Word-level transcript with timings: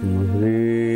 Mm-hmm. 0.00 0.87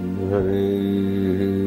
Hare 0.00 1.63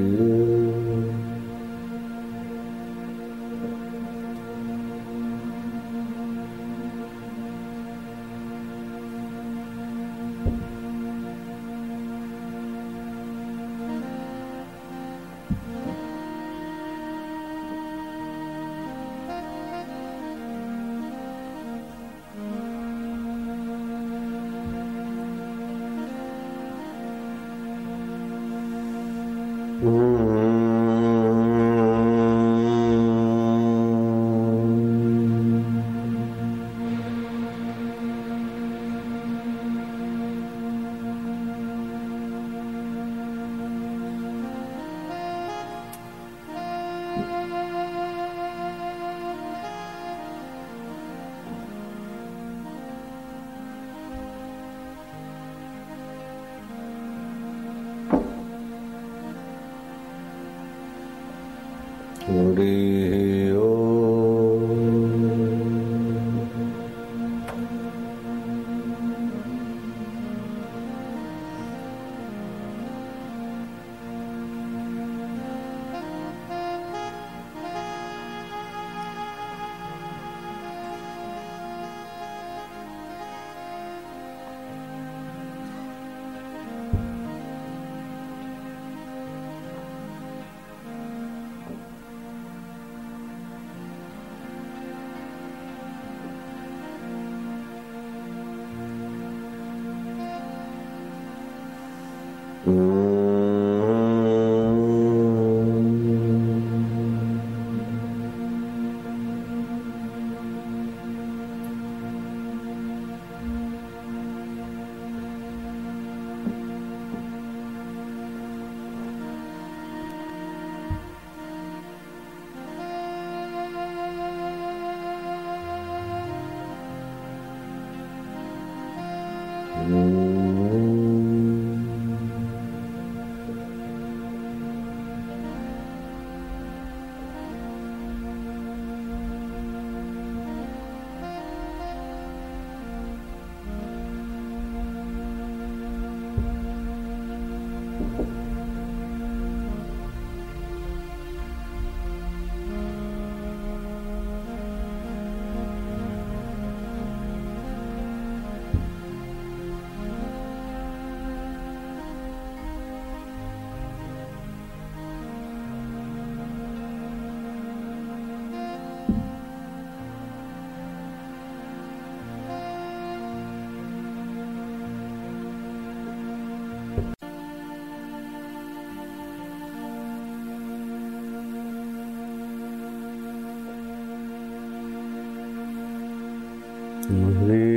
Mm-hmm. 187.09 187.76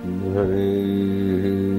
Hare 0.00 1.69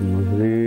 Really? 0.00 0.63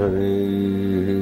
Hare 0.00 1.19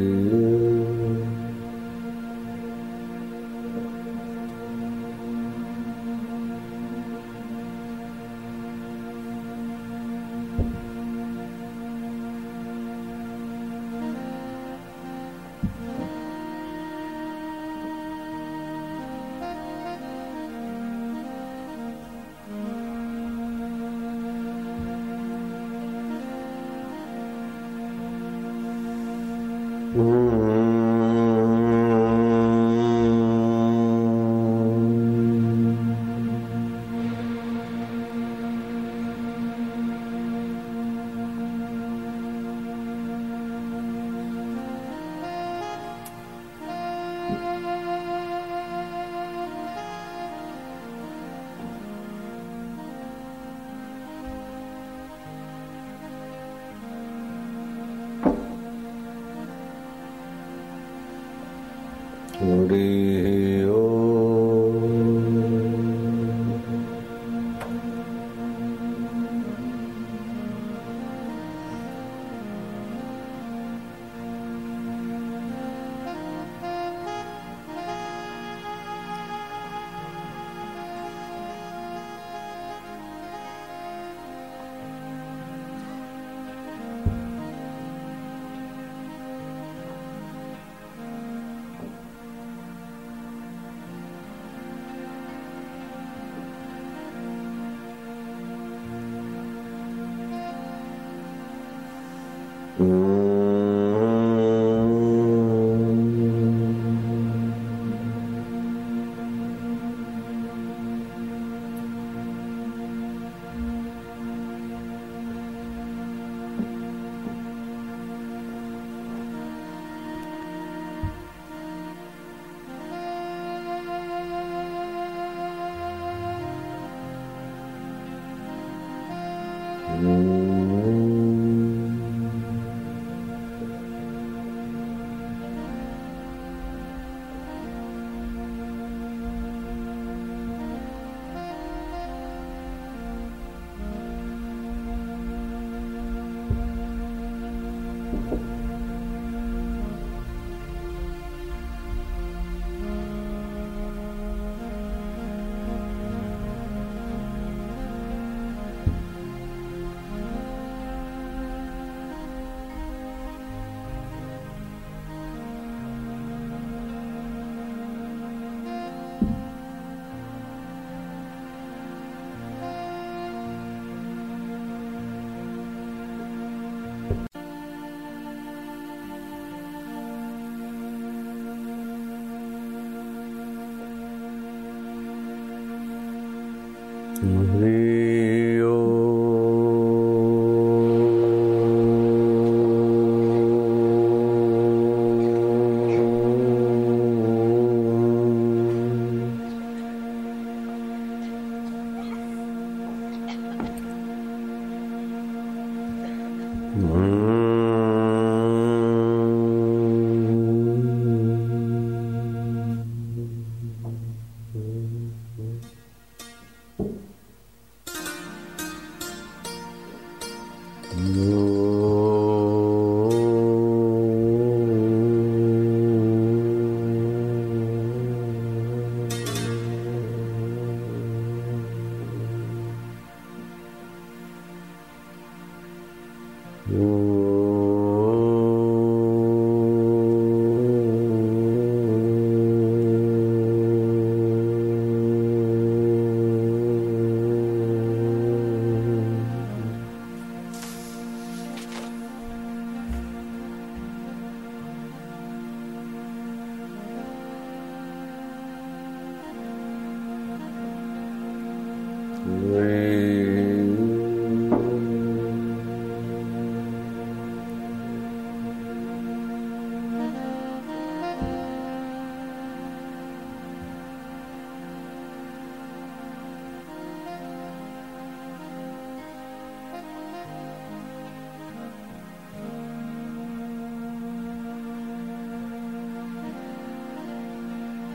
嗯 187.20 187.60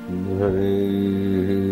Mm. 0.10 1.63